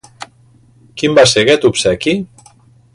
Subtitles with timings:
[1.01, 2.17] Quin va ser aquest obsequi?